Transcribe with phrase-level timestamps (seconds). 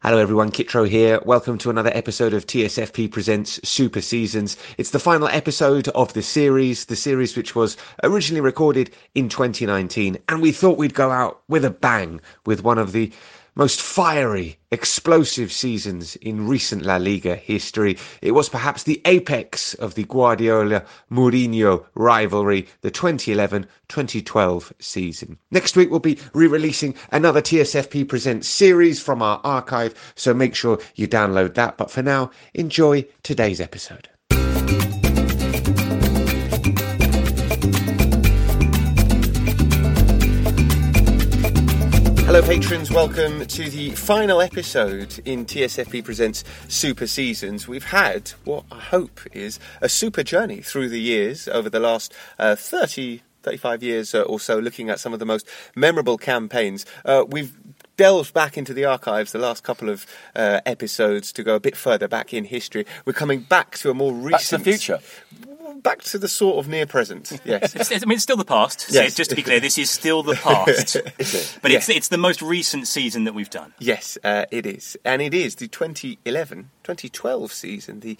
[0.00, 1.20] Hello everyone, Kitro here.
[1.24, 4.56] Welcome to another episode of TSFP Presents Super Seasons.
[4.78, 10.16] It's the final episode of the series, the series which was originally recorded in 2019,
[10.28, 13.10] and we thought we'd go out with a bang with one of the
[13.58, 17.98] most fiery, explosive seasons in recent La Liga history.
[18.22, 25.38] It was perhaps the apex of the Guardiola Mourinho rivalry, the 2011 2012 season.
[25.50, 30.54] Next week, we'll be re releasing another TSFP Presents series from our archive, so make
[30.54, 31.76] sure you download that.
[31.76, 34.08] But for now, enjoy today's episode.
[42.38, 42.92] Hello, patrons.
[42.92, 47.66] Welcome to the final episode in TSFP Presents Super Seasons.
[47.66, 52.14] We've had what I hope is a super journey through the years over the last
[52.38, 56.86] uh, 30, 35 years uh, or so, looking at some of the most memorable campaigns.
[57.04, 57.56] Uh, we've
[57.96, 61.76] delved back into the archives the last couple of uh, episodes to go a bit
[61.76, 62.86] further back in history.
[63.04, 64.30] We're coming back to a more recent.
[64.30, 65.00] Back to the future.
[65.76, 67.74] Back to the sort of near present, yes.
[67.74, 68.80] It's, I mean, it's still the past.
[68.80, 69.14] So Yes.
[69.14, 70.96] just to be clear, this is still the past.
[71.18, 71.58] It?
[71.62, 71.96] But it's Yes.
[71.96, 73.74] it's the most recent season that we've done.
[73.78, 74.96] Yes, uh, it is.
[75.04, 78.16] And it is the 2011 2012 season, the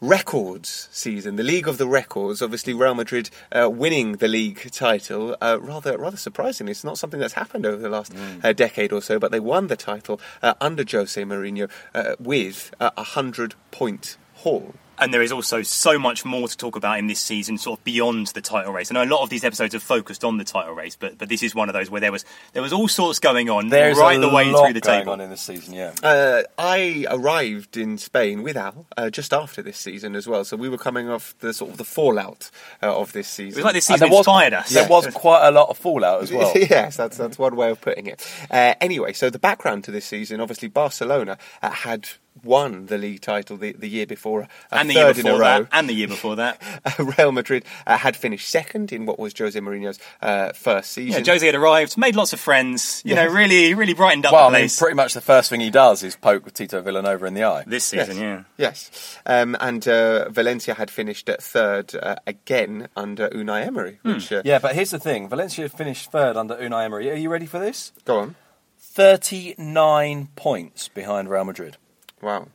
[0.00, 2.42] records season, the League of the Records.
[2.42, 5.36] Obviously, Real Madrid uh, winning the league title.
[5.40, 6.68] Uh, rather, rather surprising.
[6.68, 8.12] It's not something that's happened over the last
[8.42, 12.74] uh, decade or so, but they won the title uh, under Jose Mourinho uh, with
[12.80, 14.74] a 100 point haul.
[14.98, 17.84] And there is also so much more to talk about in this season, sort of
[17.84, 18.90] beyond the title race.
[18.90, 21.28] I know a lot of these episodes have focused on the title race, but but
[21.28, 23.98] this is one of those where there was there was all sorts going on There's
[23.98, 25.12] right a the way lot through the going table.
[25.14, 25.74] on in this season.
[25.74, 25.92] Yeah.
[26.02, 30.56] Uh, I arrived in Spain with Al uh, just after this season as well, so
[30.56, 32.50] we were coming off the sort of the fallout
[32.82, 33.58] uh, of this season.
[33.58, 34.70] It was like this season there was inspired us.
[34.70, 36.52] there was quite a lot of fallout as well.
[36.56, 38.26] yes, that's that's one way of putting it.
[38.50, 42.08] Uh, anyway, so the background to this season, obviously, Barcelona uh, had
[42.42, 45.30] won the league title the, the year before, a and the year third in a
[45.30, 45.46] before row.
[45.62, 46.60] that, and the year before that.
[46.84, 51.04] Uh, Real Madrid uh, had finished second in what was Jose Mourinho's uh, first Yeah,
[51.16, 51.24] season.
[51.24, 53.00] Jose had arrived, made lots of friends.
[53.06, 55.60] You know, really, really brightened up Well, the I mean, pretty much the first thing
[55.60, 57.64] he does is poke Tito Vilanova in the eye.
[57.66, 58.18] this season.
[58.18, 58.42] Yeah.
[58.58, 63.98] Yes, um, and uh, Valencia had finished at third uh, again under Unai Emery.
[64.02, 64.14] Hmm.
[64.14, 67.10] Which uh, Yeah, but here's the thing: Valencia finished third under Unai Emery.
[67.10, 67.92] Are you ready for this?
[68.04, 68.34] go on,
[68.78, 71.76] Thirty-nine points behind Real Madrid
[72.24, 72.48] wow.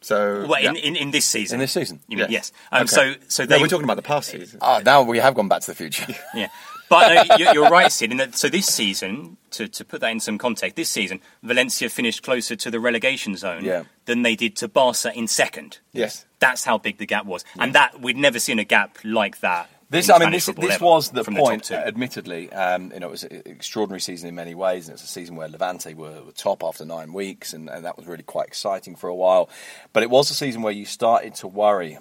[0.00, 0.82] So Well, in, yeah.
[0.82, 1.56] in, in this season.
[1.56, 2.00] in this season.
[2.08, 2.52] You mean, Yes.
[2.52, 2.52] yes.
[2.72, 2.88] Um, Okay.
[2.88, 4.58] So, so no, we're talking about the past season.
[4.60, 6.06] Ah, now we have gone back to the future.
[6.34, 6.48] Yeah,
[6.90, 8.10] but uh, you're, you're right, Sid.
[8.10, 11.88] In that, so this season, to, to put that in some context, this season Valencia
[11.88, 13.84] finished closer to the relegation zone Yeah.
[14.04, 15.78] than they did to Barca in second.
[15.94, 16.26] Yes.
[16.38, 19.70] That's how big the gap was, and that we'd never seen a gap like that.
[19.94, 21.64] This, I mean, this, this was the point.
[21.64, 25.04] The admittedly, um, you know, it was an extraordinary season in many ways, and it's
[25.04, 28.24] a season where Levante were, were top after nine weeks, and, and that was really
[28.24, 29.48] quite exciting for a while.
[29.92, 31.96] But it was a season where you started to worry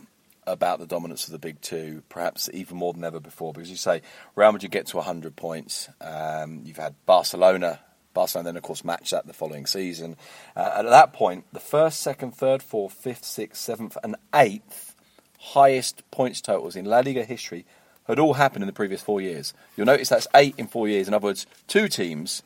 [0.48, 3.78] about the dominance of the big two, perhaps even more than ever before, because you
[3.78, 4.02] say
[4.36, 5.88] Real Madrid get to 100 points.
[6.02, 7.80] Um, you've had Barcelona.
[8.16, 10.18] Barcelona then, of course, matched that the following season.
[10.56, 14.96] Uh, and at that point, the first, second, third, fourth, fifth, sixth, seventh, and eighth
[15.40, 17.66] highest points totals in La Liga history
[18.08, 19.54] had all happened in the previous four years.
[19.78, 21.08] You'll notice that's eight in four years.
[21.08, 22.44] In other words, two teams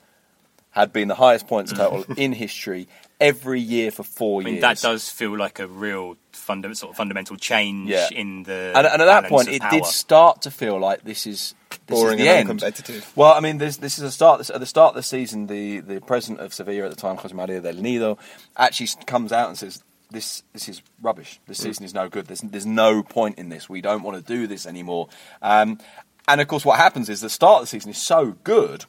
[0.71, 2.87] had been the highest points total in history
[3.19, 4.61] every year for four I mean, years.
[4.61, 8.07] that does feel like a real funda- sort of fundamental change Yeah.
[8.11, 8.73] in the.
[8.75, 9.71] and, and at that point, it power.
[9.71, 11.55] did start to feel like this is
[11.87, 12.59] this Boring is the and end.
[12.61, 13.05] uncompetitive.
[13.15, 14.47] Well, I mean, this, this is a start.
[14.51, 17.33] At the start of the season, the, the president of Sevilla at the time, Jose
[17.33, 18.19] Maria del Nido,
[18.55, 21.39] actually comes out and says, "This this is rubbish.
[21.47, 22.27] This season is no good.
[22.27, 23.69] There's there's no point in this.
[23.69, 25.09] We don't want to do this anymore."
[25.41, 25.79] Um,
[26.27, 28.85] and of course, what happens is the start of the season is so good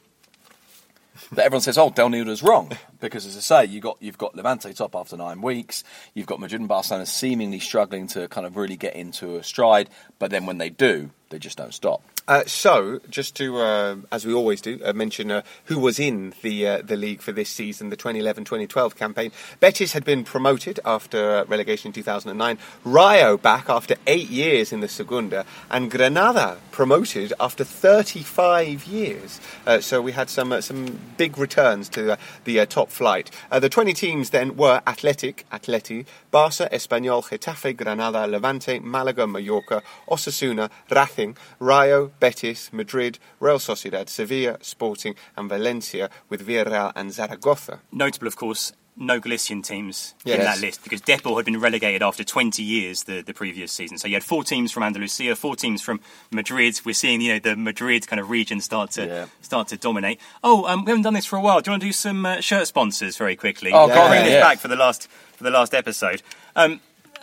[1.31, 4.35] that everyone says, "Oh, Del Nido's wrong." Because, as I say, you got you've got
[4.35, 5.83] Levante top after nine weeks.
[6.13, 9.89] You've got Madrid and Barcelona seemingly struggling to kind of really get into a stride,
[10.17, 12.01] but then when they do, they just don't stop.
[12.29, 16.31] Uh, so, just to, uh, as we always do, uh, mention uh, who was in
[16.43, 19.31] the uh, the league for this season, the 2011-2012 campaign.
[19.59, 22.59] Betis had been promoted after uh, relegation in 2009.
[22.83, 29.41] Rayo back after eight years in the Segunda, and Granada promoted after 35 years.
[29.79, 33.31] So we had some some big returns to the uh, top flight.
[33.51, 39.81] Uh, the 20 teams then were Athletic, Atleti, Barca, Espanyol, Getafe, Granada, Levante, Malaga, Mallorca,
[40.07, 47.79] Osasuna, Racing, Rayo, Betis, Madrid, Real Sociedad, Sevilla, Sporting, and Valencia, with Villarreal and Zaragoza.
[47.91, 52.23] Notable, of course, no Galician teams in that list because Depor had been relegated after
[52.23, 53.97] 20 years the, the previous season.
[53.97, 56.01] So you had four teams from Andalusia, four teams from
[56.31, 56.79] Madrid.
[56.85, 59.25] We're seeing you know the Madrid kind of region start to Yeah.
[59.41, 60.19] start to dominate.
[60.43, 61.61] Oh, um, we haven't done this for a while.
[61.61, 63.71] Do you want to do some uh, shirt sponsors very quickly?
[63.73, 64.41] Oh, We'll bring this yeah.
[64.41, 65.07] back for the last
[65.37, 66.21] for the last episode.
[66.55, 66.81] Um,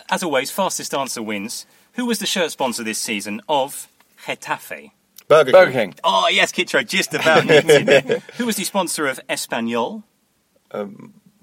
[0.09, 1.65] as always, fastest answer wins.
[1.93, 3.87] Who was the shirt sponsor this season of
[4.25, 4.91] Getafe?
[5.27, 5.93] Burger, Burger King.
[6.03, 8.19] Oh yes, Kitro, just about nicked it there.
[8.37, 10.03] Who was the sponsor of Espanyol?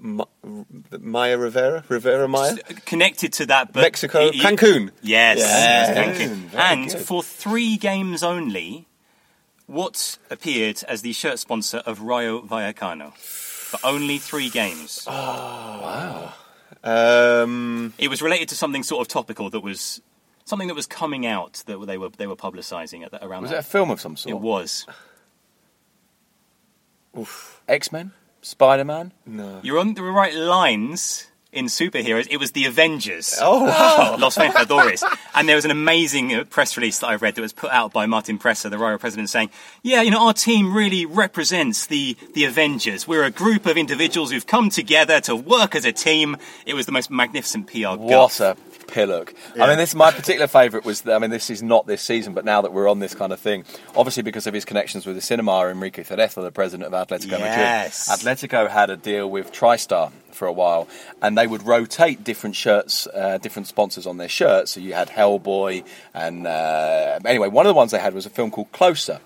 [0.05, 0.25] Ma-
[0.99, 2.55] Maya Riviera, Riviera Maya,
[2.85, 4.91] connected to that, but Mexico, he- he- Cancun.
[5.01, 5.97] Yes, Yes.
[5.97, 6.53] Cancun.
[6.53, 7.01] And good.
[7.01, 8.87] for three games only,
[9.65, 13.15] what appeared as the shirt sponsor of Rayo Vallecano?
[13.17, 15.05] For only three games.
[15.09, 16.33] oh
[16.83, 20.01] Um, It was related to something sort of topical that was
[20.45, 23.41] something that was coming out that they were they were publicising at the, around.
[23.41, 23.59] Was it that.
[23.61, 24.29] a film of some sort?
[24.35, 24.85] It was.
[27.67, 28.11] X Men,
[28.45, 29.11] Spider Man.
[29.25, 29.59] no.
[29.63, 32.27] You're on the right lines in superheroes.
[32.29, 33.39] It was the Avengers.
[33.41, 34.17] Oh, wow.
[34.19, 35.03] Los Vengadores.
[35.33, 37.91] and there was an amazing uh, press release that I read that was put out
[37.91, 39.49] by Martín Presa, the royal president, saying,
[39.81, 43.07] "Yeah, you know, our team really represents the the Avengers.
[43.07, 46.37] We're a group of individuals who've come together to work as a team."
[46.67, 47.97] It was the most magnificent PR.
[47.97, 48.39] What guff.
[48.41, 49.33] a pillock.
[49.59, 51.07] I mean, this my particular favourite was.
[51.07, 53.39] I mean, this is not this season, but now that we're on this kind of
[53.39, 53.63] thing,
[53.95, 58.07] obviously because of his connections with the cinema, Enrique Cerezo, the president of Atletico Yes.
[58.09, 58.37] Madrid.
[58.37, 60.87] Atletico had a deal with TriStar for a while,
[61.21, 64.71] and they would rotate different shirts, uh, different sponsors on their shirts.
[64.71, 68.29] So you had Hellboy, and uh, anyway, one of the ones they had was a
[68.29, 69.19] film called Closer.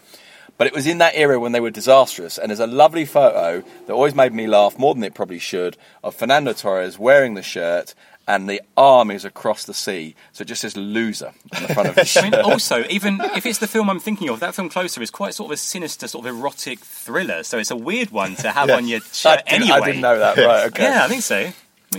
[0.59, 3.63] But it was in that era when they were disastrous, and there's a lovely photo
[3.87, 7.41] that always made me laugh more than it probably should of Fernando Torres wearing the
[7.41, 7.95] shirt,
[8.27, 11.89] and the arm is across the sea, so it just says "loser" on the front
[11.89, 12.31] of his I shirt.
[12.33, 15.33] mean, also, even if it's the film I'm thinking of, that film Closer is quite
[15.33, 17.41] sort of a sinister, sort of erotic thriller.
[17.43, 19.77] So it's a weird one to have on your I shirt didn't, anyway.
[19.77, 20.37] I didn't know that.
[20.37, 20.65] Right?
[20.67, 20.83] Okay.
[20.83, 21.51] Yeah, I think so.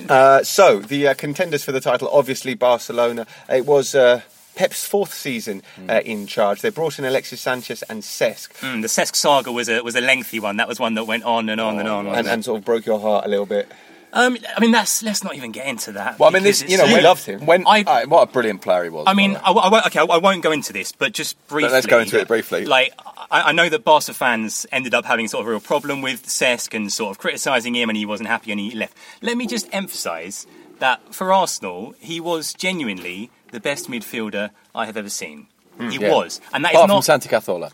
[0.09, 3.27] Uh, so the uh, contenders for the title, obviously Barcelona.
[3.49, 4.21] It was uh,
[4.55, 6.61] Pep's fourth season uh, in charge.
[6.61, 10.01] They brought in Alexis Sanchez and Cesc, Mm, the Cesc saga was a was a
[10.01, 10.57] lengthy one.
[10.59, 12.07] That was one that went on and on and on.
[12.07, 13.71] and, and sort of broke your heart a little bit.
[14.13, 16.19] um, I mean, that's let's not even get into that.
[16.19, 17.47] Well, I mean, this you know, we loved him.
[17.47, 19.05] When I- uh, what a brilliant player he was.
[19.07, 19.37] I mean.
[19.37, 21.71] I, I won't- okay, I, I won't go into this, but just briefly.
[21.73, 22.67] let's go into it briefly.
[22.67, 22.93] Like,
[23.31, 26.27] I, I know that Barca fans ended up having sort of a real problem with
[26.27, 28.97] Cesc and sort of criticising him, and he wasn't happy and he left.
[29.23, 30.45] Let me just emphasise
[30.81, 35.47] that for Arsenal, he was genuinely the best midfielder I have ever seen.
[35.79, 36.13] He Yeah.
[36.13, 37.71] was, and that is apart not from Santi Cazorla.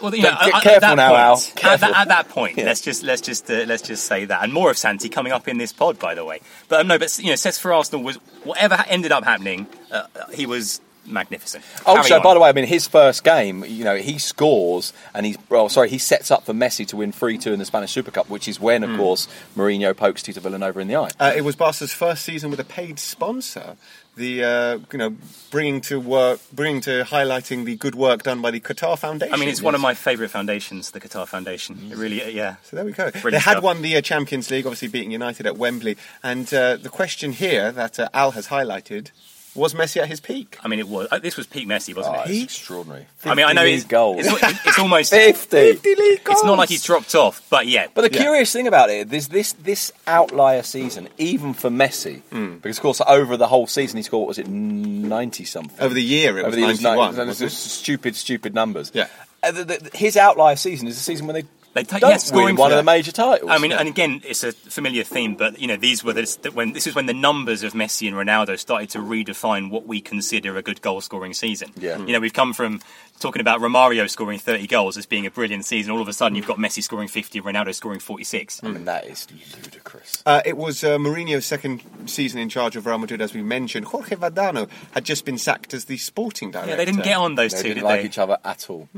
[0.00, 1.72] Well, you know, Get at- at careful that now, point, Al.
[1.72, 2.64] At that, at that point, Yeah.
[2.64, 5.46] let's just let's just uh, let's just say that, and more of Santi coming up
[5.48, 6.40] in this pod, by the way.
[6.68, 10.02] But um, no, but you know, Cesc for Arsenal was whatever ended up happening, uh,
[10.32, 11.64] he was magnificent.
[11.84, 15.36] Also, by the way, I mean his first game, you know, he scores and he's
[15.48, 18.10] well, sorry, he sets up for Messi to win three two in the Spanish Super
[18.12, 18.96] Cup, which is when, of Hmm.
[18.98, 19.26] course,
[19.56, 21.10] Mourinho pokes Tito Vilanova in the eye.
[21.20, 23.76] Uh, it was Barca's first season with a paid sponsor.
[24.14, 25.16] The uh, you know
[25.50, 29.32] bringing to work, bringing to highlighting the good work done by the Qatar Foundation.
[29.32, 31.90] I mean, it's one of my favourite foundations, the Qatar Foundation.
[31.90, 32.56] It really, uh, yeah.
[32.62, 33.10] So there we go.
[33.10, 33.64] Brilliant they had stuff.
[33.64, 35.96] won the uh, Champions League, obviously beating United at Wembley.
[36.22, 39.12] And uh, the question here that uh, Al has highlighted
[39.54, 40.58] was Messi at his peak?
[40.64, 41.08] I mean, it was.
[41.10, 42.30] Uh, this was peak Messi, wasn't Oh, it?
[42.30, 43.06] it's extraordinary.
[43.24, 44.26] I mean, I know 50 it's, goals.
[44.26, 45.10] it's, it's almost.
[45.12, 45.72] 50.
[45.74, 46.38] 50 league goals.
[46.38, 47.86] It's not like he's dropped off, but yeah.
[47.94, 48.22] But the Yeah.
[48.22, 52.56] curious thing about it, this this this outlier season, even for Messi, Hmm.
[52.56, 55.94] because of course over the whole season he scored what was it ninety something Over
[55.94, 56.96] the year, it over was the year it 91.
[57.16, 58.90] 90, and it's wasn't just stupid stupid numbers.
[58.94, 59.08] Yeah.
[59.42, 61.42] Uh, the, the, his outlier season is the season when they,
[61.74, 63.50] They ta- don't yeah, scoring win one of the major titles.
[63.50, 66.72] I mean, and again, it's a familiar theme, but you know, these were the, when
[66.72, 70.56] this is when the numbers of Messi and Ronaldo started to redefine what we consider
[70.56, 71.72] a good goal-scoring season.
[71.76, 71.98] Yeah.
[71.98, 72.80] you know, we've come from
[73.22, 75.92] talking about Romario scoring 30 goals as being a brilliant season.
[75.92, 78.62] All of a sudden, you've got Messi scoring 50, Ronaldo scoring 46.
[78.64, 79.26] I mean, that is
[79.62, 80.22] ludicrous.
[80.26, 83.86] Uh, it was uh, Mourinho's second season in charge of Real Madrid, as we mentioned,
[83.86, 86.70] Jorge Valdano had just been sacked as the sporting director.
[86.70, 88.06] Yeah, they didn't get on those They two, didn't did like they?
[88.06, 88.88] each other at all.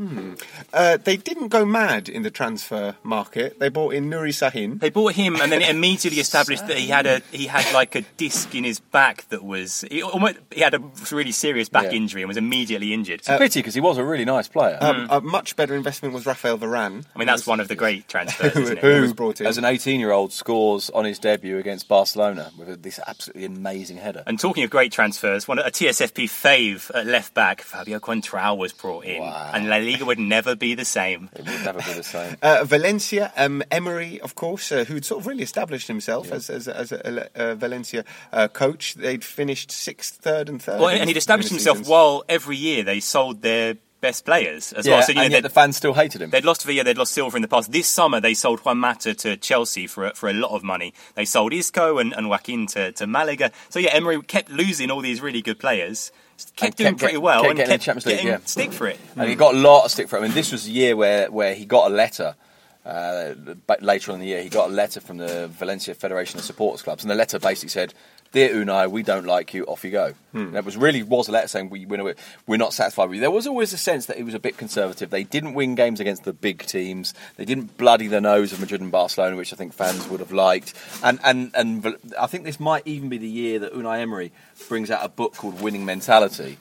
[0.72, 3.58] Uh, they didn't go mad in the transfer market.
[3.60, 4.80] They bought in Nuri Sahin.
[4.80, 7.94] They bought him, and then it immediately established that he had a he had like
[7.94, 10.80] a disc in his back that was he, almost, he had a
[11.12, 11.90] really serious back Yeah.
[11.98, 13.20] injury and was immediately injured.
[13.20, 14.78] It's a pity because he was a really nice player.
[14.80, 17.04] Um, A much better investment was Rafael Varane.
[17.12, 18.84] I mean, that's one of the great transfers, isn't it?
[18.84, 19.48] who was brought in.
[19.48, 23.96] As an 18 year old scores on his debut against Barcelona with this absolutely amazing
[23.96, 24.22] header.
[24.26, 28.72] And talking of great transfers, one a TSFP fave at left back, Fabio Coentrao was
[28.72, 29.50] brought in, Wow.
[29.52, 31.30] and La Liga would never be the same.
[31.34, 32.36] It would never be the same.
[32.42, 36.68] Uh, Valencia, um, Emery, of course, uh, who'd sort of really established himself as, as,
[36.68, 38.94] a- as a, a Valencia uh, coach.
[38.94, 40.80] They'd finished sixth, third, and third.
[40.80, 41.88] Well, and he'd established himself seasons.
[41.88, 45.02] while every year they sold their best players as yeah, well.
[45.02, 46.28] So you know, and yet the fans still hated him.
[46.28, 47.72] They'd lost Villa, they'd lost Silva in the past.
[47.72, 50.92] This summer, they sold Juan Mata to Chelsea for a, for a lot of money.
[51.14, 53.50] They sold Isco and, and Joaquin to, to Malaga.
[53.70, 56.12] So yeah, Emery kept losing all these really good players,
[56.54, 58.38] kept And doing pretty well, kept and getting kept Champions League, getting yeah.
[58.44, 59.00] stick for it.
[59.16, 60.20] and he got a lot of stick for it.
[60.20, 62.36] I mean, this was the year where, where he got a letter.
[62.84, 63.32] Uh,
[63.80, 66.82] later on in the year, he got a letter from the Valencia Federation of Supporters
[66.82, 67.94] Clubs, and the letter basically said,
[68.34, 69.64] "Dear Unai, we don't like you.
[69.64, 72.14] Off you go." And That was really was a letter saying we we're,
[72.46, 73.20] we're not satisfied with you.
[73.20, 75.08] There was always a sense that he was a bit conservative.
[75.10, 77.14] They didn't win games against the big teams.
[77.36, 80.32] They didn't bloody the nose of Madrid and Barcelona, which I think fans would have
[80.32, 80.74] liked.
[81.02, 84.32] And and and I think this might even be the year that Unai Emery
[84.68, 86.58] brings out a book called Winning Mentality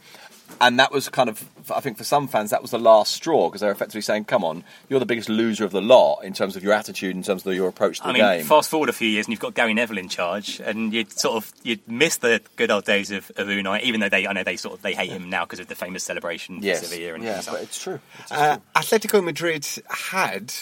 [0.61, 1.43] and that was kind of
[1.73, 4.43] I think for some fans that was the last straw because they're effectively saying, "Come
[4.43, 7.45] on, you're the biggest loser of the lot in terms of your attitude, in terms
[7.45, 9.39] of your approach to the I mean, game." fast forward a few years and you've
[9.39, 13.11] got Gary Neville in charge, and you'd sort of you'd miss the good old days
[13.11, 15.45] of, of Unai, even though they I know they sort of they hate him now
[15.45, 17.55] because of the famous celebration for yes, Sevilla and yeah, and stuff.
[17.55, 17.99] but it's true.
[18.19, 20.53] It's Uh, Atletico Madrid had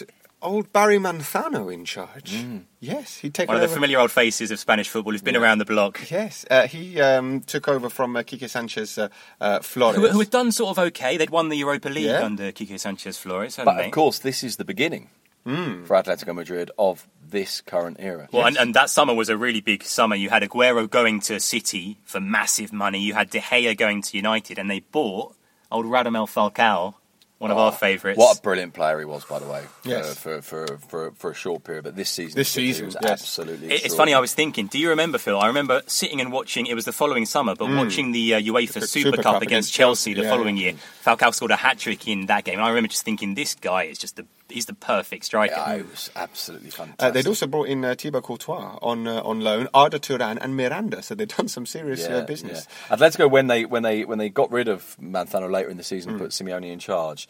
[0.42, 2.44] old Barry Manzano in charge.
[2.80, 5.60] Yes, he'd taken One of the familiar old faces of Spanish football who's been around
[5.60, 6.10] the block.
[6.10, 9.96] Yes, uh, he um, took over from uh, Quique Sanchez uh, uh, Flores.
[9.96, 11.18] Who, who had done sort of okay.
[11.18, 12.24] They'd won the Europa League Yeah.
[12.24, 13.86] under Quique Sanchez Flores, but they?
[13.86, 15.10] of course, this is the beginning
[15.44, 18.28] for Atletico Madrid of this current era.
[18.32, 20.16] Well, and, and that summer was a really big summer.
[20.16, 23.00] You had Aguero going to City for massive money.
[23.00, 25.36] You had De Gea going to United, and they bought
[25.72, 26.96] old Radamel Falcao,
[27.42, 28.18] one of our favourites.
[28.20, 30.18] What a brilliant player he was, by the way, for, Yes.
[30.20, 31.84] for, for, for, for a short period.
[31.84, 33.12] But this season, This particularly season, was yes.
[33.12, 33.72] absolutely.
[33.72, 34.14] It- It's funny.
[34.14, 34.68] I was thinking.
[34.68, 35.40] Do you remember, Phil?
[35.40, 36.68] I remember sitting and watching.
[36.68, 39.42] It was the following summer, but watching the uh, UEFA The Super, Super Cup, Cup
[39.42, 40.64] against against Chelsea, Chelsea, the yeah, following yeah.
[40.64, 40.74] year.
[41.04, 43.84] Falcao scored a hat trick in that game, and I remember just thinking, this guy
[43.84, 45.54] is just the he's the perfect striker.
[45.56, 47.02] Yeah, it was absolutely fantastic.
[47.04, 50.56] Uh, they'd also brought in uh, Thibaut Courtois on uh, on loan, Arda Turan and
[50.56, 52.68] Miranda, so they'd done some serious uh, business.
[52.90, 52.98] Yeah.
[52.98, 56.14] Atletico when they when they when they got rid of Manzano later in the season,
[56.14, 56.18] Hmm.
[56.20, 57.28] put Simeone in charge.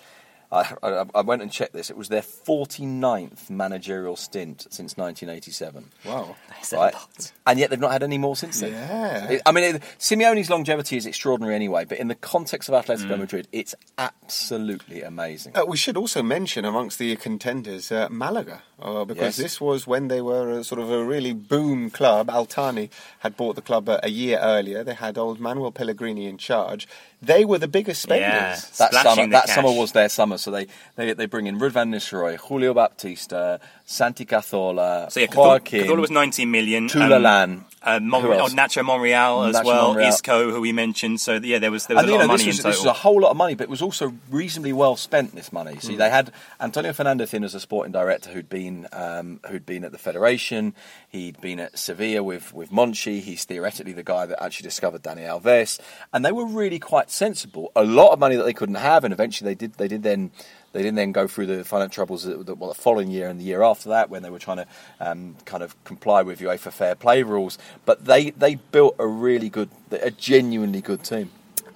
[0.51, 1.89] I, I, I went and checked this.
[1.89, 5.85] It was their 49th managerial stint since 1987.
[6.05, 6.35] Wow.
[6.49, 7.31] That's a Right, lot.
[7.47, 8.71] and yet they've not had any more since then.
[8.73, 9.29] Yeah.
[9.31, 13.17] It- I mean, it, Simeone's longevity is extraordinary anyway, but in the context of Atletico
[13.17, 15.55] Madrid, it's absolutely amazing.
[15.55, 19.37] Uh, we should also mention amongst the contenders uh, Malaga, uh, because Yes.
[19.37, 22.29] this was when they were a, sort of a really boom club.
[22.29, 22.89] Al Thani
[23.19, 24.83] had bought the club uh, a year earlier.
[24.83, 26.87] They had old Manuel Pellegrini in charge.
[27.21, 28.25] They were the biggest spenders.
[28.27, 28.55] Yeah.
[28.89, 29.55] that summer, that cash.
[29.55, 33.59] summer was their summer, so they, they, they bring in Ruud van Nistelrooy, Julio Baptista,
[33.85, 36.87] Santi Cazorla, So yeah, Joaquin, Cazorla was 19 million.
[36.87, 37.63] Toulalan.
[37.83, 38.47] Uh, Mon- oh.
[38.47, 40.09] Nacho Monreal as Nacho well, Monreal.
[40.09, 41.19] Isco, who we mentioned.
[41.19, 42.77] So yeah, there was there was And a lot know, of money was, in this
[42.77, 45.33] was a whole lot of money, but it was also reasonably well spent.
[45.33, 45.79] This money.
[45.79, 49.83] See, they had Antonio Fernandez in as a sporting director, who'd been um, who'd been
[49.83, 50.75] at the federation.
[51.09, 53.19] He'd been at Sevilla with with Monchi.
[53.19, 55.79] He's theoretically the guy that actually discovered Dani Alves,
[56.13, 57.71] and they were really quite sensible.
[57.75, 59.73] A lot of money that they couldn't have, and eventually they did.
[59.73, 60.30] They did then.
[60.73, 63.39] They didn't then go through the financial troubles that, the, well, the following year and
[63.39, 64.67] the year after that when they were trying to
[65.01, 67.57] um, kind of comply with UEFA fair play rules.
[67.85, 71.31] But they, they built a really good, a genuinely good team.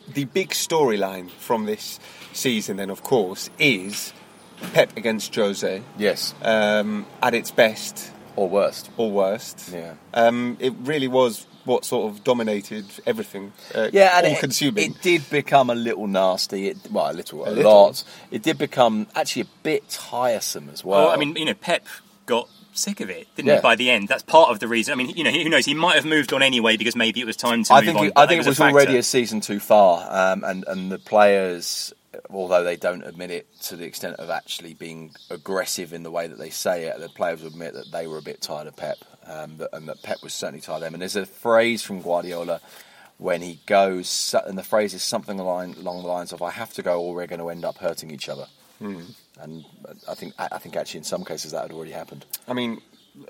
[0.07, 1.99] The big storyline from this
[2.31, 4.13] season, then, of course, is
[4.73, 8.89] Pep against Jose Yes, um, at its best or worst.
[8.95, 9.71] or worst.
[9.73, 9.95] Yeah.
[10.13, 13.51] Um, it really was what sort of dominated everything.
[13.73, 14.91] Uh, Yeah, and all it, consuming.
[14.91, 16.67] it did become a little nasty.
[16.69, 17.71] It, well, a little, a, A little.
[17.73, 18.03] lot.
[18.31, 21.05] It did become actually a bit tiresome as well.
[21.05, 21.85] Well, I mean, you know, Pep
[22.25, 23.55] got sick of it, didn't Yeah.
[23.57, 23.61] he?
[23.61, 24.91] By the end, that's part of the reason.
[24.93, 25.65] I mean, you know, who knows?
[25.65, 27.97] He might have moved on anyway because maybe it was time to I move think
[27.99, 28.05] on.
[28.07, 30.99] it, I think it was, a already a season too far, um, and and the
[30.99, 31.93] players,
[32.29, 36.27] although they don't admit it to the extent of actually being aggressive in the way
[36.27, 38.97] that they say it, the players admit that they were a bit tired of Pep,
[39.25, 40.93] um, and that Pep was certainly tired of them.
[40.93, 42.61] And there's a phrase from Guardiola
[43.17, 46.73] when he goes, and the phrase is something along, along the lines of, "I have
[46.73, 48.47] to go, or we're going to end up hurting each other."
[49.41, 49.65] And
[50.07, 52.25] I think I think actually in some cases that had already happened.
[52.47, 52.81] I mean,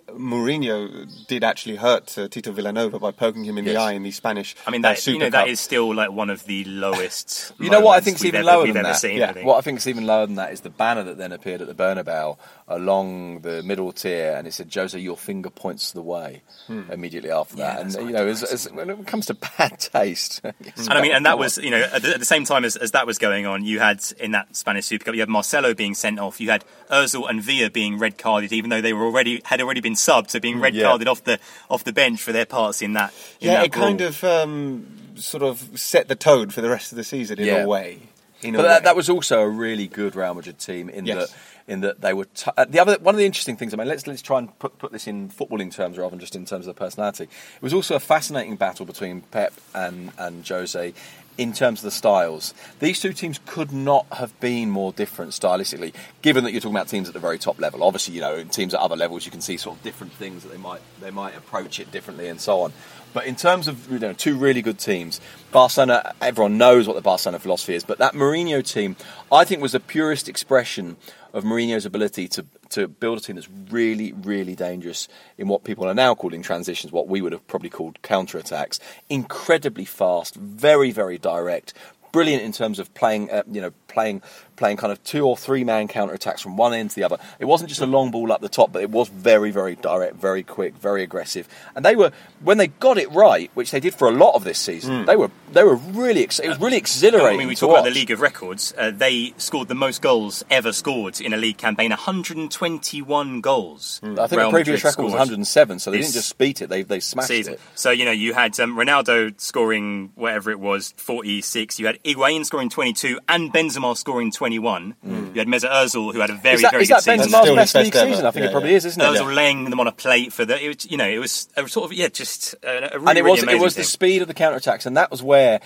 [0.10, 4.12] Mourinho did actually hurt uh, Tito Vilanova by poking him in the eye in the
[4.12, 4.56] Spanish.
[4.66, 5.48] I mean, uh, that Super you know that Cup.
[5.50, 7.54] is still like one of the lowest.
[7.66, 8.94] You know what I moments think's we've even ever, lower than that?
[8.98, 9.30] Seen, Yeah.
[9.30, 9.48] I think.
[9.48, 11.68] What I think is even lower than that is the banner that then appeared at
[11.68, 12.38] the Bernabeu
[12.68, 17.58] along the middle tier, and it said, "Jose, your finger points the way." Immediately after
[17.58, 21.02] Yeah, that, and you know, as, as, when it comes to bad taste, And I
[21.02, 23.06] mean, and that was, you know, at the, at the same time as, as that
[23.08, 26.20] was going on, you had in that Spanish Super Cup, you had Marcelo being sent
[26.20, 29.62] off, you had Özil and Villa being red carded, even though they were already had
[29.62, 30.84] already been subbed, so being red Yeah.
[30.86, 31.40] carded off the
[31.70, 33.14] off the bench for their parts in that.
[33.42, 36.92] In yeah, that it kind of um, sort of set the tone for the rest
[36.92, 37.64] of the season in Yeah.
[37.64, 38.00] a way.
[38.42, 38.84] In a But that, way.
[38.86, 41.30] that was also a really good Real Madrid team in Yes.
[41.32, 43.74] that in that they were t- uh, the other one of the interesting things.
[43.74, 46.36] I mean, let's let's try and put, put this in footballing terms rather than just
[46.36, 47.24] in terms of the personality.
[47.24, 50.94] It was also a fascinating battle between Pep and and Jose.
[51.38, 55.94] In terms of the styles, these two teams could not have been more different stylistically.
[56.22, 58.48] Given that you're talking about teams at the very top level, obviously, you know, in
[58.48, 61.12] teams at other levels, you can see sort of different things that they might they
[61.12, 62.72] might approach it differently and so on.
[63.16, 65.22] But in terms of you know two really good teams,
[65.54, 67.86] Barcelona, everyone knows what the Barcelona philosophy is.
[67.86, 68.98] But that Mourinho team,
[69.32, 70.98] I think, was the purest expression
[71.34, 75.08] of Mourinho's ability to to build a team that's really, really dangerous
[75.38, 78.82] in what people are now calling transitions, what we would have probably called counter attacks.
[79.10, 81.74] Incredibly fast, very, very direct.
[82.12, 84.22] Brilliant in terms of playing, uh, you know, playing,
[84.56, 87.18] playing kind of two or three man counter attacks from one end to the other.
[87.40, 90.18] It wasn't just a long ball up the top, but it was very, very direct,
[90.18, 91.48] very quick, very aggressive.
[91.76, 92.12] And they were,
[92.44, 95.16] when they got it right, which they did for a lot of this season, they
[95.16, 97.36] were, they were really, ex- it was really exhilarating.
[97.36, 97.96] I mean, we talk about the.
[97.96, 98.74] League of Records.
[98.78, 104.02] Uh, they scored the most goals ever scored in a league campaign 121 goals.
[104.04, 106.68] I think Real the previous Madrid record was 107, so they didn't just beat it;
[106.68, 107.54] they they smashed season.
[107.54, 107.62] it.
[107.76, 111.80] So, you know, you had um, Ronaldo scoring whatever it was, 46.
[111.80, 114.96] You had Higuain scoring 22 and Benzema scoring 21.
[115.04, 116.58] You had Mesut Ozil, who had a very, Mm.
[116.58, 117.30] Is that, very is good that season.
[117.30, 118.12] Still Benzema's best best league ever.
[118.12, 118.26] season?
[118.26, 118.78] I think Yeah, it probably yeah.
[118.78, 119.06] is, isn't it?
[119.06, 121.68] Ozil laying them on a plate for the, it was, you know, it was a
[121.68, 123.84] sort of, yeah, just a, a really, and it really was it amazing was the
[123.84, 125.60] speed of the counter attacks, and that was where.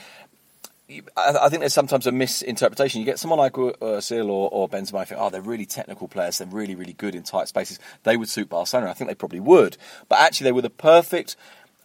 [1.15, 2.99] I I think there's sometimes a misinterpretation.
[2.99, 6.39] You get someone like Ozil or, or Benzema, you think, oh, they're really technical players.
[6.39, 7.77] They're really, really good in tight spaces.
[8.05, 8.89] They would suit Barcelona.
[8.89, 9.77] I think they probably would.
[10.07, 11.35] But actually, they were the perfect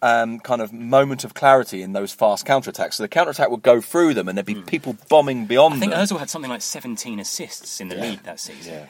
[0.04, 2.96] um, kind of moment of clarity in those fast counter attacks.
[2.96, 5.78] So the counter attack would go through them, and there'd be people bombing beyond I
[5.78, 6.00] think them.
[6.04, 8.74] Ozil had something like 17 assists in the league that season.
[8.74, 8.86] Yeah.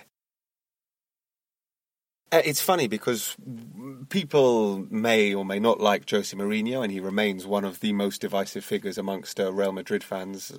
[2.32, 3.36] Uh, It's funny because
[4.08, 8.20] people may or may not like Jose Mourinho, and he remains one of the most
[8.20, 10.52] divisive figures amongst uh, Real Madrid fans.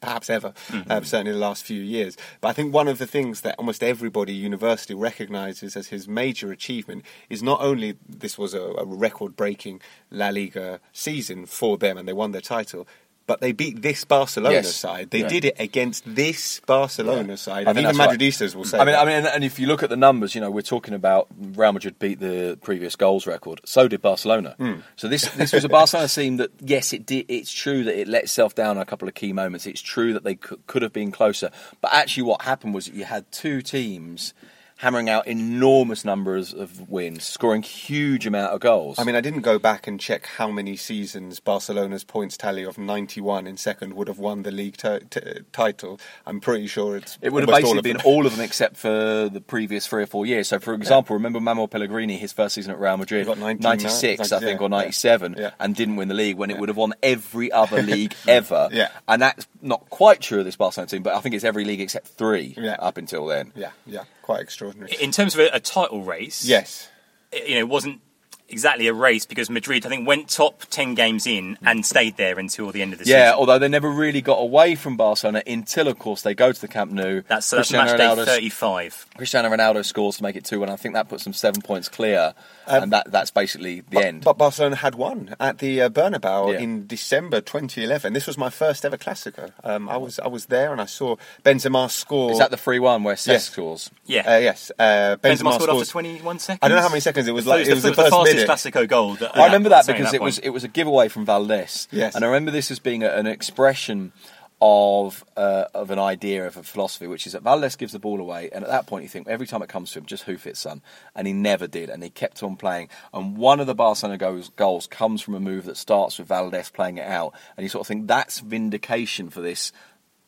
[0.00, 0.54] Perhaps ever,
[0.88, 2.16] uh, certainly the last few years.
[2.40, 6.50] But I think one of the things that almost everybody universally recognises as his major
[6.50, 12.08] achievement is not only this was a, a record-breaking La Liga season for them, and
[12.08, 12.88] they won their title,
[13.26, 14.74] but they beat this Barcelona Yes.
[14.74, 15.10] side.
[15.10, 15.28] They Yeah.
[15.28, 18.18] did it against this Barcelona side, I and think even that's right.
[18.18, 18.78] Madridistas will say.
[18.78, 19.00] I mean, that.
[19.02, 21.72] I mean, and if you look at the numbers, you know, we're talking about Real
[21.72, 23.60] Madrid beat the previous goals record.
[23.64, 24.54] So did Barcelona.
[24.58, 24.80] Hmm.
[24.96, 27.26] So this this was a Barcelona team that, yes, it did.
[27.28, 29.64] It's true that it let itself down a couple of key moments.
[29.66, 31.50] It's true that they could, could have been closer.
[31.80, 34.34] But actually, what happened was you had two teams
[34.80, 38.98] hammering out enormous numbers of wins, scoring huge amount of goals.
[38.98, 42.78] I mean, I didn't go back and check how many seasons Barcelona's points tally of
[42.78, 45.20] 91 in second would have won the league t- t-
[45.52, 46.00] title.
[46.24, 48.78] I'm pretty sure it's It would have almost all basically been all of them except
[48.78, 50.48] for the previous three or four years.
[50.48, 54.32] So, for example, remember Manuel Pellegrini, his first season at Real Madrid, got 19, 96,
[54.32, 55.50] I think, yeah, or 97, yeah.
[55.60, 58.70] and didn't win the league when it would have won every other league ever.
[58.72, 58.88] Yeah.
[59.06, 61.82] And that's not quite true of this Barcelona team, but I think it's every league
[61.82, 62.76] except three Yeah.
[62.78, 63.52] up until then.
[63.54, 64.92] Yeah, yeah, quite extraordinary.
[65.00, 66.88] In terms of a, a title race, yes.
[67.32, 68.00] it- you know, it wasn't
[68.50, 72.38] exactly a race because Madrid, I think, went top 10 games in and stayed there
[72.38, 73.20] until the end of the Yeah, season.
[73.28, 76.60] Yeah, although they never really got away from Barcelona until, of course, they go to
[76.60, 77.22] the Camp Nou.
[77.28, 79.06] That's, so that's Cristiano match day Ronaldo's- 35.
[79.16, 80.68] Cristiano Ronaldo scores to make it 2 1.
[80.68, 82.34] I think that puts them seven points clear,
[82.66, 84.24] Um, and that, that's basically the But, end.
[84.24, 86.58] but Barcelona had won at the uh, Bernabeu Yeah.
[86.60, 88.12] in December 2011.
[88.12, 89.52] This was my first ever Classico.
[89.64, 92.32] Um, I was I was there and I saw Benzema score.
[92.32, 93.44] Is that the 3 1 where Cesc Yes.
[93.44, 93.90] scores?
[94.06, 94.22] Yeah.
[94.34, 96.58] Uh, yes, uh, Benzema, Benzema scored scores- after 21 seconds.
[96.62, 97.46] I don't know how many seconds it was.
[97.46, 98.58] It Like it was the, first fastest minute.
[98.58, 99.14] Classico goal.
[99.14, 101.88] That, I remember that because it was it was a giveaway from Valdés.
[101.90, 102.14] Yes.
[102.14, 104.12] and I remember this as being a, an expression
[104.60, 108.20] of uh, of an idea of a philosophy, which is that Valdés gives the ball
[108.20, 110.46] away, and at that point you think every time it comes to him, just hoof
[110.46, 110.82] it, son.
[111.14, 112.88] And he never did, and he kept on playing.
[113.14, 116.72] And one of the Barcelona goals, goals comes from a move that starts with Valdés
[116.72, 119.72] playing it out, and you sort of think that's vindication for this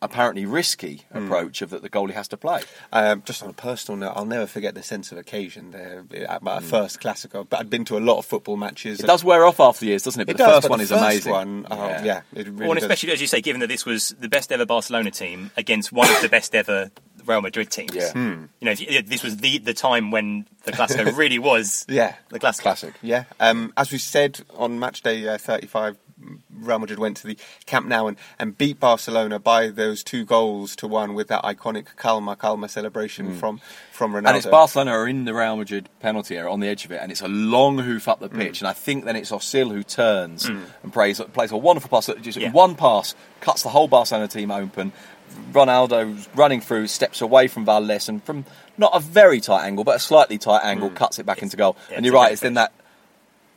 [0.02, 1.24] apparently risky Hmm.
[1.24, 2.60] approach of that the goalie has to play.
[2.92, 6.40] Um, just on a personal note, I'll never forget the sense of occasion there at
[6.40, 6.42] Mm.
[6.42, 7.46] my first Classico.
[7.48, 9.00] But I'd been to a lot of football matches.
[9.00, 10.26] It does wear off after years, doesn't it?
[10.26, 11.32] But It the does, first but one the is first amazing.
[11.32, 12.22] One, oh, yeah.
[12.34, 12.84] it really Well, and does.
[12.84, 16.10] especially as you say, given that this was the best ever Barcelona team against one
[16.10, 16.90] of the best ever
[17.24, 17.94] Real Madrid teams.
[17.94, 18.10] Yeah.
[18.16, 22.16] You know, you, this was the the time when the Clasico really was Yeah.
[22.30, 22.62] the Clasico.
[22.62, 22.94] Classic.
[23.00, 25.96] Yeah, um, as we said on match day uh, 35,
[26.62, 30.76] Real Madrid went to the Camp Nou and, and beat Barcelona by those two goals
[30.76, 33.38] to one with that iconic Calma Calma celebration hmm.
[33.38, 34.28] from from Ronaldo.
[34.28, 37.00] And it's Barcelona are in the Real Madrid penalty area on the edge of it,
[37.02, 38.38] and it's a long hoof up the hmm.
[38.38, 38.60] pitch.
[38.60, 40.60] And I think then it's Ozil who turns hmm.
[40.82, 42.06] and plays, plays a wonderful pass.
[42.06, 42.50] that Just Yeah.
[42.50, 44.92] one pass cuts the whole Barcelona team open.
[45.52, 48.44] Ronaldo running through, steps away from Valdes, and from
[48.76, 51.76] not a very tight angle, but a slightly tight angle, cuts it back into goal.
[51.90, 52.72] yeah, and you're right, it's then that.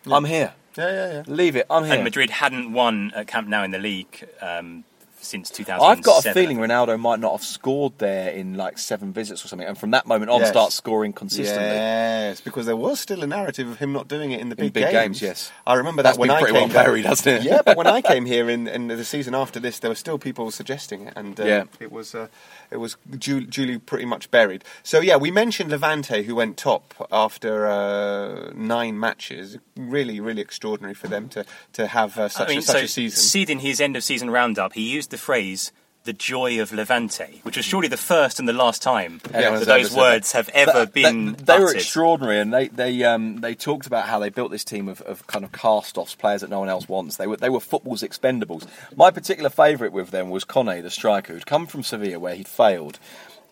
[0.10, 0.54] I'm here.
[0.78, 1.24] Yeah, yeah, yeah.
[1.28, 1.66] Leave it.
[1.70, 1.96] I'm here.
[1.96, 4.84] And Madrid hadn't won at Camp Nou in the league um,
[5.22, 5.82] since 2007.
[5.98, 9.48] I've got a feeling Ronaldo might not have scored there in like seven visits or
[9.48, 10.50] something, and from that moment on, Yes.
[10.50, 11.64] starts scoring consistently.
[11.66, 14.74] Yes, because there was still a narrative of him not doing it in the big,
[14.74, 15.52] big games, yes.
[15.66, 17.44] I remember That's that when been I pretty came well down- buried, hasn't it?
[17.50, 20.20] Yeah, but when I came here in, in the season after this, there were still
[20.20, 21.64] people suggesting it, and uh, Yeah.
[21.80, 22.28] it was uh,
[22.72, 24.64] it was du- duly pretty much buried.
[24.84, 29.58] So yeah, we mentioned Levante, who went top after uh, nine matches.
[29.76, 32.84] Really, really extraordinary for them to to have uh, such I mean, a, such so
[32.84, 33.20] a season.
[33.22, 35.72] Seeding his end of season roundup, he used the phrase
[36.06, 39.66] "the joy of Levante," which was surely the first and the last time Anyone's that
[39.66, 41.34] those said words have ever That- been.
[41.34, 44.64] that- they were extraordinary, and they they um, they talked about how they built this
[44.64, 47.18] team of, of kind of cast-offs, players that no one else wants.
[47.18, 48.66] They were they were football's expendables.
[48.96, 52.48] My particular favourite with them was Kone, the striker, who'd come from Sevilla where he'd
[52.48, 53.00] failed,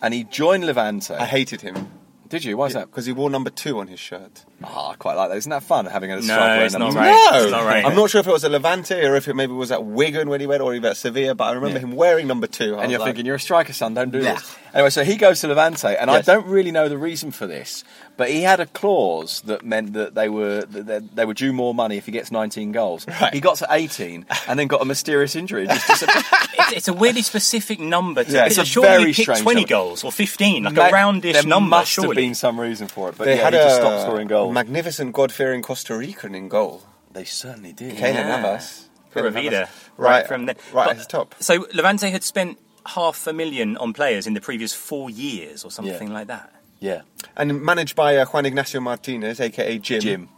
[0.02, 1.14] and he joined Levante.
[1.16, 1.92] I hated him
[2.30, 2.58] Did you?
[2.58, 2.88] Why is that?
[2.92, 4.46] because he wore number two on his shirt.
[4.66, 5.38] Oh, I quite like that.
[5.38, 7.30] Isn't that fun having a No, striker wearing it's number not right.
[7.34, 7.86] No, It's not right.
[7.86, 10.30] I'm not sure if it was at Levante or if it maybe was at Wigan
[10.30, 11.36] when he went, or even at Sevilla.
[11.36, 11.86] But I remember Yeah.
[11.86, 12.76] him wearing number two.
[12.78, 14.34] I And you're like, thinking, you're a striker, son, don't do Yeah.
[14.36, 14.56] this.
[14.74, 17.84] Anyway, so he goes to Levante, and I don't really know the reason for this,
[18.18, 21.76] but he had a clause that meant that they were that they- were due more
[21.76, 23.06] money if he gets 19 goals.
[23.22, 23.34] Right.
[23.34, 25.68] He got to 18 and then got a mysterious injury.
[25.68, 26.04] Just.
[26.56, 28.24] It's, it's a weirdly specific number.
[28.24, 29.68] To, Yeah, it's it's a surely very strange 20 number.
[29.70, 31.70] goals or 15, like Ma- a roundish there number.
[31.70, 32.10] must surely.
[32.10, 34.28] have been some reason for it, but they yeah, had he just a stopped scoring
[34.28, 34.53] goals.
[34.54, 36.84] Magnificent, God-fearing Costa Rican in goal.
[37.12, 37.96] they certainly did.
[37.96, 38.28] Keylor Yeah.
[38.42, 38.90] Navas.
[39.12, 39.70] Pura vida, Navas.
[39.98, 41.36] right, Right from the right but- at his top.
[41.40, 45.70] So Levante had spent half a million on players in the previous four years or
[45.72, 46.14] something Yeah.
[46.14, 46.52] like that.
[46.80, 47.02] Yeah,
[47.38, 50.02] And managed by uh, Juan Ignacio Martinez, aka Jim.
[50.02, 50.30] Jim.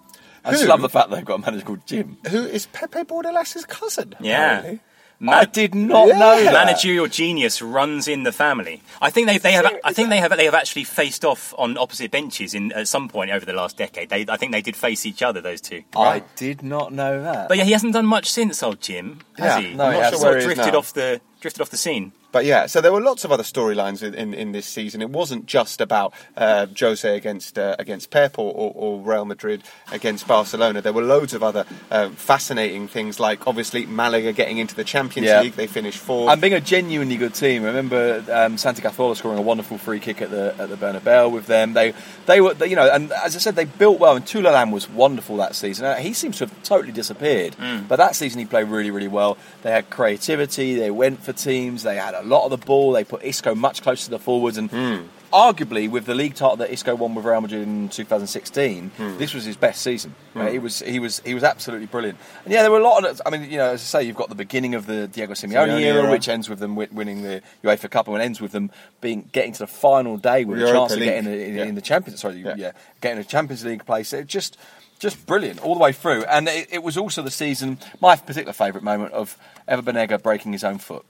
[0.44, 2.18] I just love the fact they've got a manager called Jim.
[2.30, 4.14] Who is Pepe Bordalas' cousin.
[4.20, 4.58] Yeah.
[4.60, 4.80] apparently.
[5.28, 6.18] I did not Yeah.
[6.20, 6.54] know that.
[6.54, 8.82] Managerial genius runs in the family.
[9.02, 9.66] I think they, they have.
[9.84, 10.36] I think they have.
[10.36, 13.78] They have actually faced off on opposite benches in at some point over the last
[13.78, 14.10] decade.
[14.10, 15.40] They, I think they did face each other.
[15.42, 15.84] Those two.
[15.96, 17.48] I did not know that.
[17.48, 19.74] But yeah, he hasn't done much since old Jim, has Yeah, he?
[19.76, 20.22] no, I'm not hasn't.
[20.22, 20.78] sure where Sort of he is drifted now.
[20.80, 22.12] off the drifted off the scene.
[22.36, 25.02] But yeah, so there were lots of other storylines in, in, in this season.
[25.02, 29.64] It wasn't just about uh, Jose against uh, against Pep or, or, or Real Madrid
[29.94, 30.82] against Barcelona.
[30.82, 35.28] There were loads of other uh, fascinating things, like obviously Malaga getting into the Champions
[35.30, 35.44] Yeah.
[35.44, 35.54] League.
[35.54, 36.30] They finished fourth.
[36.30, 37.64] And being a genuinely good team.
[37.64, 41.32] I remember um, Santi Cazorla scoring a wonderful free kick at the at the Bernabeu
[41.32, 41.72] with them.
[41.72, 41.94] They
[42.26, 44.18] they were they, you know, and as I said, they built well.
[44.18, 45.86] And Toulalan was wonderful that season.
[45.86, 47.56] Uh, He seems to have totally disappeared,
[47.88, 49.38] but that season he played really really well.
[49.62, 50.76] They had creativity.
[50.76, 51.84] They went for teams.
[51.84, 52.92] They had a lot of the ball.
[52.92, 54.70] They put Isco much closer to the forwards and.
[54.70, 55.04] Hmm.
[55.34, 59.18] Arguably, with the league title that Isco won with Real Madrid in 2016, hmm.
[59.18, 60.16] this was his best season.
[60.32, 60.40] Hmm.
[60.40, 60.54] Right?
[60.54, 62.18] He was he was he was absolutely brilliant.
[62.46, 63.22] And yeah, there were a lot of.
[63.26, 65.68] I mean, you know, as I say, you've got the beginning of the Diego Simeone,
[65.68, 66.12] Simeone era, era.
[66.12, 69.60] which ends with them winning the UEFA Cup and ends with them being getting to
[69.60, 71.64] the final day with a Europa chance of getting in, in, Yeah.
[71.66, 72.22] in the Champions.
[72.22, 72.56] Sorry, yeah.
[72.56, 72.72] Yeah.
[73.02, 74.14] getting a Champions League place.
[74.14, 74.58] It just
[75.00, 76.24] just brilliant all the way through.
[76.26, 77.80] And it, it was also the season.
[78.00, 81.06] My particular favourite moment of Ever Banega breaking his own foot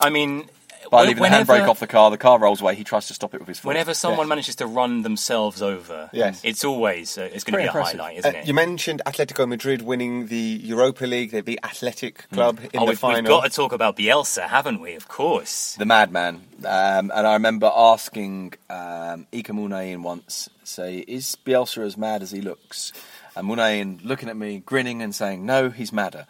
[0.00, 0.48] I mean,
[0.90, 2.10] by when- leaving the handbrake off the car.
[2.12, 2.76] The car rolls away.
[2.76, 3.68] He tries to stop it with his foot.
[3.68, 4.28] Whenever someone Yes.
[4.28, 6.40] manages to run themselves over, Yes.
[6.44, 7.98] it's always uh, it's going to Pretty be a impressive.
[8.00, 8.46] highlight, Uh, isn't it?
[8.46, 11.32] you mentioned Atletico Madrid winning the Europa League.
[11.32, 13.16] They beat Athletic Club in oh, the we've, final.
[13.22, 14.94] we've got to talk about Bielsa, haven't we?
[14.94, 15.74] Of course.
[15.76, 16.42] the madman.
[16.64, 22.30] Um, and I remember asking um, Iker Muniain once, say, is Bielsa as mad as
[22.30, 22.92] he looks?
[23.34, 26.26] And Muniain looking at me, grinning and saying, no, he's madder.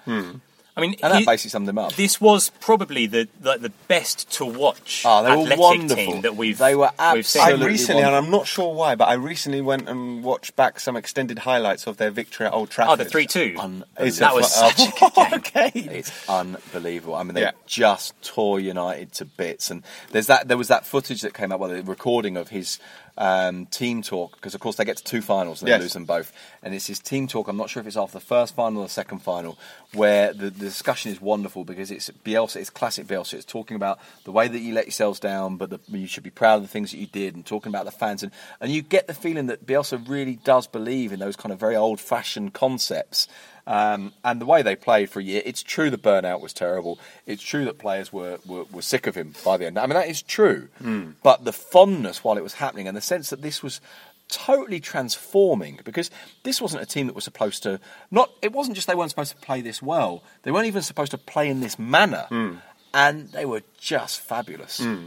[0.76, 1.94] I mean, And that he- basically summed him up.
[1.94, 5.96] this was probably the like the best to watch Oh, they were athletic wonderful.
[6.04, 7.40] team that we've They were we've seen.
[7.42, 8.14] I absolutely recently, and.
[8.14, 11.96] I'm not sure why, but I recently went and watched back some extended highlights of
[11.96, 12.92] their victory at Old Trafford.
[13.00, 13.56] Oh, the three-two.
[13.98, 15.34] It's That was fu- such a good game.
[15.34, 15.70] okay.
[15.98, 17.14] It's unbelievable.
[17.14, 17.52] I mean, they Yeah.
[17.66, 19.70] just tore United to bits.
[19.70, 20.48] And there's that.
[20.48, 22.78] There was that footage that came out, well, the recording of his
[23.18, 25.82] um, team talk, because of course they get to two finals and they Yes.
[25.82, 26.32] lose them both.
[26.62, 27.48] And it's his team talk.
[27.48, 29.58] I'm not sure if it's after the first final or the second final,
[29.94, 32.56] where the, the discussion is wonderful because it's Bielsa.
[32.56, 33.34] It's classic Bielsa.
[33.34, 36.30] It's talking about the way that you let yourselves down, but the, you should be
[36.30, 38.22] proud of the things that you did, and talking about the fans.
[38.22, 41.58] And and you get the feeling that Bielsa really does believe in those kind of
[41.60, 43.28] very old-fashioned concepts.
[43.66, 46.98] Um, and the way they played for a year, it's true the burnout was terrible.
[47.26, 49.78] It's true that players were, were, were sick of him by the end.
[49.78, 50.68] I mean, that is true.
[50.78, 51.10] Hmm.
[51.22, 53.80] But the fondness while it was happening and the sense that this was
[54.28, 56.10] totally transforming because
[56.42, 57.78] this wasn't a team that was supposed to
[58.10, 61.12] not it wasn't just they weren't supposed to play this well they weren't even supposed
[61.12, 62.54] to play in this manner hmm.
[62.92, 65.06] and they were just fabulous hmm.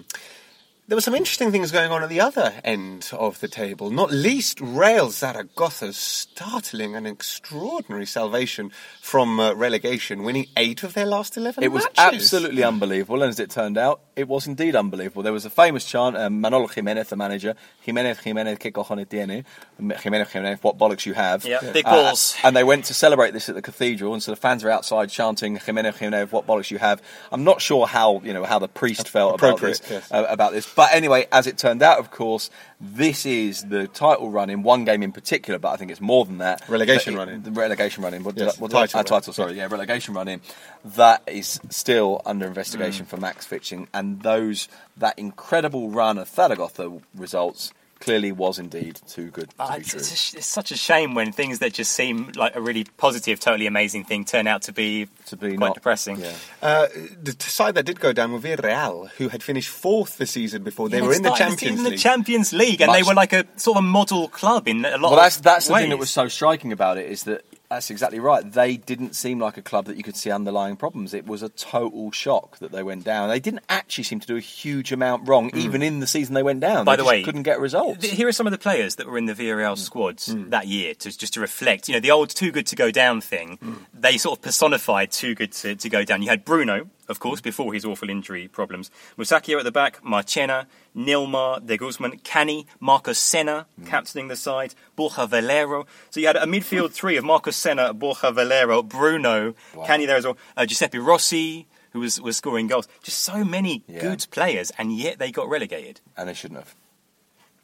[0.90, 4.10] There were some interesting things going on at the other end of the table, not
[4.12, 11.38] least Real Zaragoza's startling and extraordinary salvation from uh, relegation, winning eight of their last
[11.38, 15.22] 11 It was absolutely unbelievable, and as it turned out, it was indeed unbelievable.
[15.22, 19.46] There was a famous chant, um, Manolo Jimenez, the manager, Jimenez, Jimenez, que cojones tiene?
[19.78, 21.46] Jimenez, Jimenez, what bollocks you have.
[21.46, 21.72] Yep, Yeah.
[21.72, 22.36] big Uh, balls.
[22.44, 25.12] and they went to celebrate this at the cathedral, and so the fans were outside
[25.12, 27.00] chanting Jimenez, Jimenez, what bollocks you have.
[27.32, 30.12] I'm not sure how, you know, how the priest felt about Appropriate, this, yes.
[30.12, 30.66] uh, about this.
[30.80, 34.86] But anyway, as it turned out, of course, this is the title run in one
[34.86, 36.64] game in particular, but I think it's more than that.
[36.70, 37.44] Relegation run in.
[37.44, 38.24] The relegation run in.
[38.24, 40.40] What Yes, what title I- uh, title, sorry, yeah, relegation run in.
[40.86, 43.10] That is still under investigation Mm.
[43.10, 49.30] for match fixing, and those that incredible run of Zaragoza results clearly was indeed too
[49.30, 50.00] good to be it's, true.
[50.00, 53.40] it's, a it's such a shame when things that just seem like a really positive,
[53.40, 56.20] totally amazing thing turn out to be To be quite not- depressing.
[56.20, 56.34] Yeah.
[56.62, 56.88] Uh,
[57.22, 60.88] the side that did go down were Villarreal, who had finished fourth the season before.
[60.90, 61.94] They Yeah, were in the started Champions in League.
[61.94, 64.98] the Champions League, and they were like a sort of a model club in a
[64.98, 65.82] lot Well, that's of that's the ways.
[65.84, 68.52] thing that was so striking about it is that that's exactly right.
[68.52, 71.14] They didn't seem like a club that you could see underlying problems.
[71.14, 73.30] It was a total shock that they went down.
[73.30, 76.42] They didn't actually seem to do a huge amount wrong, even in the season they
[76.44, 76.84] went down.
[76.86, 78.00] By They the way, couldn't get results.
[78.02, 79.78] Th- Here are some of the players that were in the Villarreal Mm.
[79.78, 81.88] squads that year, to, just to reflect.
[81.88, 83.76] You know, the old too good to go down thing, Mm.
[83.94, 86.24] they sort of personified too good to, to go down.
[86.24, 88.90] You had Bruno, of course, before his awful injury problems.
[89.18, 93.88] Musacchio at the back, Marchena, Nilmar, De Guzman, Cani, Marcos Senna Mm.
[93.88, 95.86] captaining the side, Borja Valero.
[96.12, 99.54] So you had a midfield three of Marcos Senna, Borja Valero, Bruno,
[99.86, 101.68] Cani there as well, uh, Giuseppe Rossi.
[101.94, 102.88] Who was, was scoring goals?
[103.02, 104.02] Just so many Yeah.
[104.02, 106.02] good players, and yet they got relegated.
[106.16, 106.76] and they shouldn't have.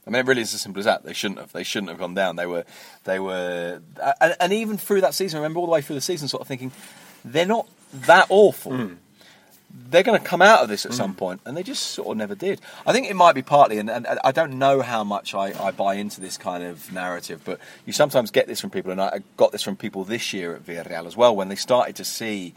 [0.08, 1.04] I mean, it really is as simple as that.
[1.04, 1.52] They shouldn't have.
[1.52, 2.36] They shouldn't have gone down.
[2.36, 2.64] They were,
[3.06, 3.82] they were,
[4.22, 6.42] and, and even through that season, I remember all the way through the season, sort
[6.42, 6.72] of thinking,
[7.24, 8.92] they're not that awful.
[9.90, 11.18] They're going to come out of this at some mm.
[11.18, 12.62] point, and they just sort of never did.
[12.86, 15.72] I think it might be partly, and, and I don't know how much I, I
[15.72, 19.20] buy into this kind of narrative, but you sometimes get this from people, and I
[19.38, 22.54] got this from people this year at Villarreal as well, when they started to see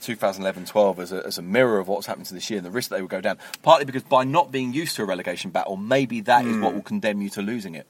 [0.00, 2.90] 2011-12 as a, as a mirror of what's happened to this year and the risk
[2.90, 3.38] that they would go down.
[3.62, 6.82] Partly because by not being used to a relegation battle, maybe that is what will
[6.82, 7.86] condemn you to losing it.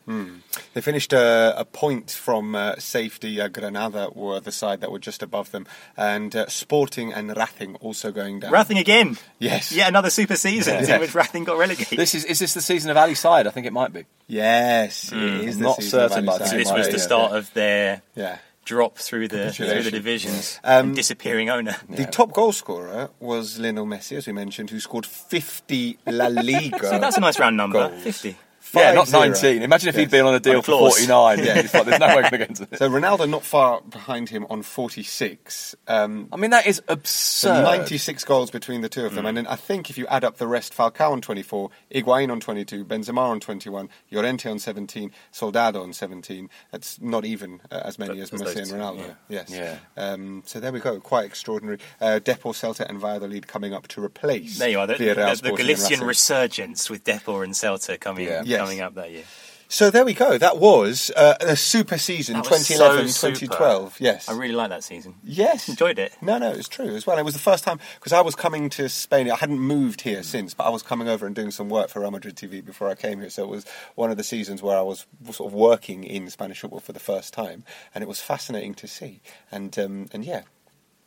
[0.74, 3.40] They finished uh, a point from uh, safety.
[3.40, 7.76] Uh, Granada were the side that were just above them, and uh, Sporting and Racing
[7.76, 8.52] also going down.
[8.52, 9.16] Racing again.
[9.38, 9.72] Yes.
[9.72, 10.94] Yet another super season Yeah.
[10.96, 11.98] in which Racing got relegated.
[11.98, 13.46] This is is this the season of Ali Syed?
[13.46, 14.04] I think it might be.
[14.26, 16.98] Yes, it is the Not season of certain, but I so this was might, the
[16.98, 17.04] yeah.
[17.04, 18.38] start of their Yeah.
[18.70, 21.76] Drop through the through the divisions Um, and disappearing owner.
[21.88, 26.78] The top goal scorer was Lionel Messi, as we mentioned, who scored 50 La Liga.
[26.92, 27.88] So that's a nice round number.
[27.88, 28.24] goals.
[28.70, 28.86] Fifty.
[28.86, 29.42] Yeah, not 5-0.
[29.42, 29.62] 19.
[29.62, 30.98] Imagine if he'd been on a deal On a for clause.
[30.98, 31.38] 49.
[31.38, 31.44] Yeah.
[31.44, 31.82] yeah.
[31.82, 32.78] There's no way against it.
[32.78, 35.74] So Ronaldo not far behind him on 46.
[35.88, 37.62] Um, I mean, that is so absurd.
[37.64, 39.26] 96 goals between the two of them.
[39.26, 42.38] And then I think if you add up the rest, Falcao on 24, Higuain on
[42.40, 46.48] 22, Benzema on 21, Llorente on 17, Soldado on 17.
[46.70, 49.16] That's not even uh, as many as That's Messi and two, Ronaldo.
[49.28, 49.50] Yes.
[49.50, 49.78] Yeah.
[49.96, 51.00] Um, so there we go.
[51.00, 51.78] Quite extraordinary.
[52.00, 54.86] Uh, Depor, Celta and Valladolid coming up to replace There you are.
[54.86, 58.42] The, Villarreal, the, the Galician resurgence with Depor and Celta coming Yeah.
[58.44, 58.59] Yes.
[58.60, 59.24] Coming up that year.
[59.72, 60.36] So there we go.
[60.36, 63.54] That was uh, a super season, That 2011, so super.
[63.54, 64.00] 2012.
[64.00, 64.28] Yes.
[64.28, 65.14] I really like that season.
[65.22, 65.68] Yes.
[65.68, 66.12] Enjoyed it.
[66.20, 67.18] No, no, it's true as well.
[67.18, 69.30] It was the first time because I was coming to Spain.
[69.30, 72.00] I hadn't moved here since, but I was coming over and doing some work for
[72.00, 73.30] Real Madrid TV before I came here.
[73.30, 76.58] So it was one of the seasons where I was sort of working in Spanish
[76.58, 77.62] football for the first time,
[77.94, 79.20] and it was fascinating to see.
[79.52, 80.42] And um, and yeah,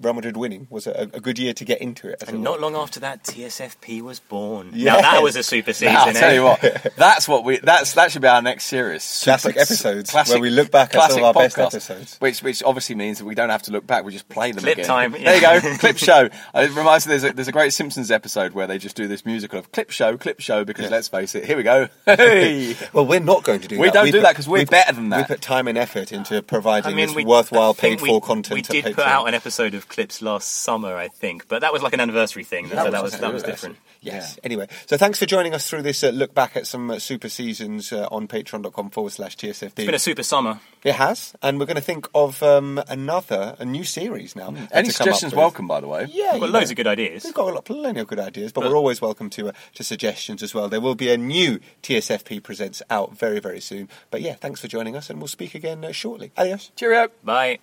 [0.01, 2.17] Real Madrid winning was a, a good year to get into it.
[2.21, 4.71] As it And not long after that, TSFP was born.
[4.73, 5.01] Yes.
[5.01, 5.93] Now that was a super season.
[5.93, 6.33] Now, I'll tell eh?
[6.33, 7.57] you what, that's what we.
[7.57, 9.21] That's that should be our next series.
[9.23, 12.17] Classic episodes, where we look back at some of classic our best episodes.
[12.19, 14.03] Which, which obviously means that we don't have to look back.
[14.03, 14.85] We just play them Clip again.
[14.85, 16.29] time, There you go, clip show.
[16.53, 17.11] Uh, It reminds me.
[17.11, 19.89] There's a, there's a great Simpsons episode where they just do this musical of clip
[19.91, 20.63] show, clip show.
[20.65, 20.91] Because Yes.
[20.91, 21.87] let's face it, here we go.
[22.05, 22.75] Hey.
[22.93, 23.93] Well, we're not going to do We that.
[23.93, 25.17] don't do put- that 'cause we're we- better than that.
[25.29, 28.53] We put time and effort into providing I mean, this we, worthwhile, I paid-for content.
[28.55, 31.81] We did put out an episode of clips last summer, I think, but that was
[31.83, 32.67] like an anniversary thing.
[32.67, 33.77] so that was that was different.
[34.01, 34.37] Yes.
[34.43, 37.29] Anyway, so thanks for joining us through this uh, look back at some uh, super
[37.29, 39.63] seasons uh, on patreon.com forward slash TSFP.
[39.63, 40.59] It's been a super summer.
[40.83, 44.49] it has, and we're going to think of um, another, a new series now.
[44.49, 46.07] uh, Any to come up suggestions welcome, by the way.
[46.11, 46.73] Yeah, We've got loads know.
[46.73, 47.23] of good ideas.
[47.23, 49.83] We've got a lot, plenty of good ideas, but, we're always welcome to uh, to
[49.83, 50.67] suggestions as well.
[50.67, 53.87] There will be a new TSFP presents out very, very soon.
[54.11, 56.31] But yeah, thanks for joining us, and we'll speak again uh, shortly.
[56.35, 56.71] Adios.
[56.75, 57.09] Cheerio.
[57.23, 57.59] Bye.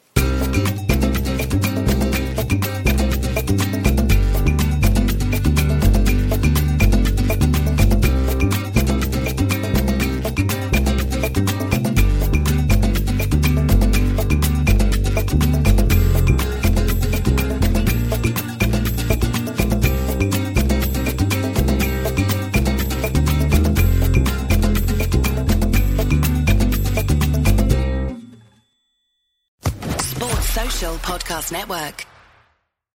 [31.41, 32.10] Podcast Network.